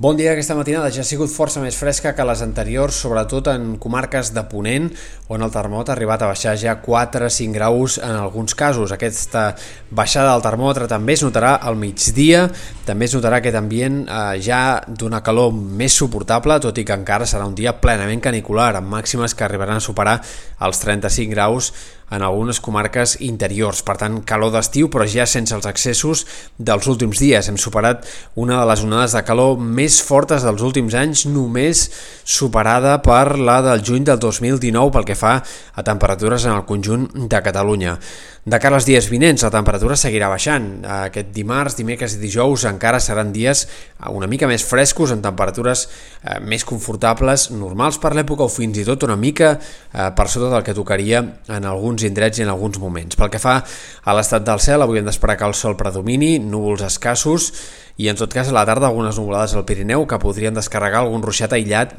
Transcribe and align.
Bon 0.00 0.16
dia, 0.16 0.30
aquesta 0.32 0.54
matinada 0.56 0.88
ja 0.88 1.02
ha 1.02 1.04
sigut 1.04 1.28
força 1.28 1.60
més 1.60 1.76
fresca 1.76 2.14
que 2.16 2.24
les 2.24 2.40
anteriors, 2.40 2.96
sobretot 3.02 3.50
en 3.52 3.74
comarques 3.76 4.30
de 4.32 4.40
Ponent, 4.48 4.86
on 5.28 5.44
el 5.44 5.52
termòmetre 5.52 5.92
ha 5.92 5.96
arribat 5.98 6.24
a 6.24 6.30
baixar 6.30 6.54
ja 6.56 6.78
4-5 6.80 7.52
graus 7.52 7.98
en 8.00 8.16
alguns 8.16 8.56
casos. 8.56 8.94
Aquesta 8.96 9.50
baixada 9.92 10.32
del 10.32 10.46
termòmetre 10.46 10.88
també 10.88 11.18
es 11.18 11.26
notarà 11.26 11.52
al 11.60 11.76
migdia, 11.76 12.46
també 12.88 13.10
es 13.10 13.18
notarà 13.18 13.42
aquest 13.42 13.60
ambient 13.60 14.06
eh, 14.08 14.40
ja 14.40 14.80
d'una 14.88 15.20
calor 15.20 15.52
més 15.52 16.00
suportable, 16.00 16.56
tot 16.64 16.80
i 16.80 16.88
que 16.88 16.96
encara 16.96 17.28
serà 17.28 17.44
un 17.44 17.60
dia 17.60 17.76
plenament 17.76 18.24
canicular, 18.24 18.72
amb 18.80 18.96
màximes 18.96 19.36
que 19.36 19.44
arribaran 19.44 19.84
a 19.84 19.84
superar 19.84 20.22
els 20.64 20.80
35 20.80 21.36
graus 21.36 21.74
en 22.10 22.22
algunes 22.22 22.58
comarques 22.60 23.16
interiors. 23.22 23.84
Per 23.86 23.96
tant, 24.00 24.18
calor 24.26 24.52
d'estiu, 24.54 24.90
però 24.90 25.06
ja 25.08 25.26
sense 25.30 25.54
els 25.54 25.68
excessos 25.70 26.24
dels 26.58 26.88
últims 26.90 27.22
dies. 27.22 27.48
Hem 27.48 27.58
superat 27.60 28.08
una 28.34 28.58
de 28.58 28.66
les 28.72 28.82
onades 28.84 29.14
de 29.14 29.22
calor 29.26 29.60
més 29.60 29.89
fortes 29.98 30.46
dels 30.46 30.62
últims 30.62 30.94
anys, 30.94 31.24
només 31.26 31.88
superada 32.22 33.00
per 33.02 33.34
la 33.42 33.58
del 33.66 33.82
juny 33.82 34.06
del 34.06 34.20
2019 34.22 34.94
pel 34.94 35.08
que 35.08 35.18
fa 35.18 35.40
a 35.42 35.82
temperatures 35.82 36.46
en 36.46 36.54
el 36.54 36.66
conjunt 36.68 37.08
de 37.26 37.42
Catalunya. 37.42 37.98
De 38.40 38.56
cara 38.56 38.78
als 38.78 38.86
dies 38.88 39.04
vinents, 39.10 39.42
la 39.44 39.50
temperatura 39.52 39.98
seguirà 40.00 40.30
baixant. 40.32 40.64
Aquest 40.88 41.28
dimarts, 41.36 41.74
dimecres 41.76 42.14
i 42.16 42.20
dijous 42.22 42.62
encara 42.70 42.96
seran 43.04 43.34
dies 43.34 43.66
una 44.08 44.30
mica 44.30 44.48
més 44.48 44.64
frescos, 44.64 45.12
amb 45.12 45.20
temperatures 45.26 45.82
eh, 45.84 46.38
més 46.40 46.64
confortables, 46.64 47.50
normals 47.52 47.98
per 48.00 48.14
l'època 48.16 48.46
o 48.46 48.48
fins 48.48 48.80
i 48.80 48.86
tot 48.88 49.04
una 49.04 49.18
mica 49.20 49.52
eh, 49.58 50.08
per 50.16 50.26
sota 50.32 50.48
del 50.54 50.64
que 50.64 50.76
tocaria 50.78 51.20
en 51.52 51.68
alguns 51.68 52.06
indrets 52.08 52.40
i 52.40 52.46
en 52.46 52.54
alguns 52.54 52.80
moments. 52.80 53.18
Pel 53.20 53.28
que 53.28 53.42
fa 53.42 53.58
a 53.60 54.16
l'estat 54.16 54.48
del 54.48 54.64
cel, 54.64 54.80
avui 54.80 55.02
hem 55.02 55.10
d'esperar 55.10 55.36
que 55.36 55.44
el 55.50 55.58
sol 55.58 55.76
predomini, 55.76 56.38
núvols 56.40 56.86
escassos 56.88 57.52
i 58.00 58.08
en 58.08 58.16
tot 58.16 58.32
cas 58.32 58.48
a 58.48 58.56
la 58.56 58.64
tarda 58.64 58.88
algunes 58.88 59.18
nuvolades 59.20 59.52
al 59.52 59.66
Pirineu 59.68 59.79
que 60.06 60.18
podrien 60.18 60.54
descarregar 60.54 61.00
algun 61.04 61.22
ruixat 61.22 61.52
aïllat 61.52 61.94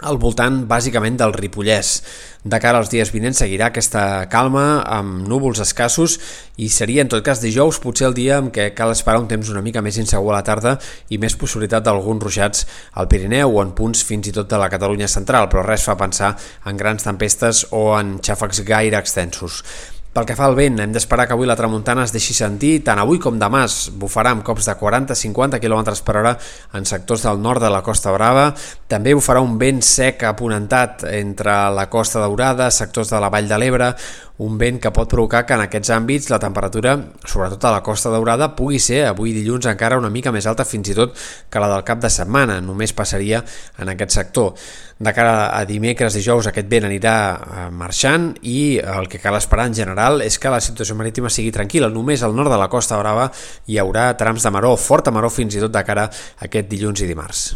al 0.00 0.18
voltant 0.20 0.64
bàsicament 0.68 1.18
del 1.20 1.34
Ripollès. 1.36 2.00
De 2.44 2.58
cara 2.60 2.80
als 2.80 2.88
dies 2.92 3.10
vinents 3.12 3.42
seguirà 3.42 3.68
aquesta 3.68 4.24
calma 4.32 4.80
amb 4.88 5.28
núvols 5.28 5.60
escassos 5.60 6.16
i 6.56 6.70
seria 6.72 7.04
en 7.04 7.12
tot 7.12 7.24
cas 7.24 7.42
dijous 7.42 7.80
potser 7.82 8.08
el 8.08 8.16
dia 8.16 8.38
en 8.40 8.48
què 8.54 8.70
cal 8.76 8.94
esperar 8.94 9.20
un 9.20 9.28
temps 9.28 9.52
una 9.52 9.64
mica 9.64 9.84
més 9.84 10.00
insegur 10.00 10.32
a 10.32 10.38
la 10.38 10.46
tarda 10.46 10.78
i 11.10 11.20
més 11.20 11.36
possibilitat 11.36 11.84
d'alguns 11.84 12.24
ruixats 12.24 12.66
al 12.94 13.08
Pirineu 13.12 13.56
o 13.56 13.62
en 13.62 13.76
punts 13.76 14.04
fins 14.06 14.32
i 14.32 14.36
tot 14.36 14.48
de 14.48 14.60
la 14.60 14.70
Catalunya 14.72 15.08
central, 15.08 15.50
però 15.52 15.66
res 15.66 15.84
fa 15.84 15.98
pensar 16.00 16.36
en 16.64 16.80
grans 16.80 17.04
tempestes 17.04 17.66
o 17.70 17.90
en 17.98 18.18
xàfecs 18.24 18.64
gaire 18.64 18.98
extensos. 18.98 19.62
Pel 20.10 20.26
que 20.26 20.34
fa 20.34 20.48
al 20.50 20.56
vent, 20.58 20.80
hem 20.82 20.90
d'esperar 20.90 21.28
que 21.30 21.36
avui 21.36 21.46
la 21.46 21.54
tramuntana 21.54 22.02
es 22.02 22.10
deixi 22.10 22.34
sentir, 22.34 22.80
tant 22.82 22.98
avui 22.98 23.20
com 23.22 23.36
demà 23.38 23.60
es 23.68 23.76
bufarà 23.94 24.32
amb 24.34 24.42
cops 24.42 24.66
de 24.66 24.74
40-50 24.74 25.60
km 25.62 25.92
per 26.02 26.16
hora 26.18 26.32
en 26.74 26.88
sectors 26.90 27.22
del 27.28 27.38
nord 27.38 27.62
de 27.62 27.70
la 27.70 27.78
Costa 27.86 28.10
Brava. 28.10 28.48
També 28.90 29.14
bufarà 29.14 29.38
un 29.38 29.54
vent 29.60 29.78
sec 29.86 30.24
aponentat 30.26 31.04
entre 31.12 31.54
la 31.70 31.86
Costa 31.86 32.18
Daurada, 32.24 32.72
sectors 32.74 33.14
de 33.14 33.22
la 33.22 33.30
Vall 33.30 33.46
de 33.46 33.60
l'Ebre, 33.62 33.92
un 34.40 34.56
vent 34.58 34.78
que 34.80 34.92
pot 34.94 35.08
provocar 35.10 35.42
que 35.44 35.52
en 35.56 35.64
aquests 35.66 35.90
àmbits 35.92 36.30
la 36.32 36.38
temperatura, 36.40 36.94
sobretot 37.28 37.64
a 37.68 37.74
la 37.74 37.82
Costa 37.84 38.12
Daurada, 38.12 38.50
pugui 38.56 38.80
ser 38.80 39.02
avui 39.10 39.34
dilluns 39.36 39.68
encara 39.68 39.98
una 40.00 40.10
mica 40.12 40.32
més 40.32 40.48
alta 40.48 40.64
fins 40.64 40.88
i 40.88 40.96
tot 40.96 41.12
que 41.52 41.60
la 41.60 41.68
del 41.74 41.84
cap 41.84 42.00
de 42.00 42.08
setmana, 42.12 42.60
només 42.64 42.96
passaria 42.96 43.42
en 43.78 43.92
aquest 43.92 44.16
sector. 44.16 44.54
De 45.00 45.12
cara 45.16 45.50
a 45.56 45.64
dimecres, 45.68 46.16
dijous, 46.16 46.48
aquest 46.48 46.68
vent 46.72 46.88
anirà 46.88 47.14
eh, 47.36 47.68
marxant 47.72 48.30
i 48.40 48.80
el 48.80 49.08
que 49.12 49.20
cal 49.20 49.36
esperar 49.36 49.68
en 49.68 49.76
general 49.76 50.24
és 50.24 50.40
que 50.40 50.52
la 50.52 50.60
situació 50.64 50.96
marítima 50.96 51.32
sigui 51.32 51.52
tranquil·la. 51.52 51.92
Només 51.92 52.24
al 52.24 52.36
nord 52.36 52.52
de 52.52 52.60
la 52.60 52.68
Costa 52.72 53.00
Brava 53.00 53.30
hi 53.68 53.80
haurà 53.80 54.10
trams 54.16 54.44
de 54.44 54.52
maró, 54.56 54.76
forta 54.76 55.12
maró 55.12 55.32
fins 55.32 55.56
i 55.56 55.64
tot 55.64 55.76
de 55.76 55.84
cara 55.84 56.08
a 56.08 56.48
aquest 56.48 56.68
dilluns 56.72 57.04
i 57.04 57.08
dimarts. 57.12 57.50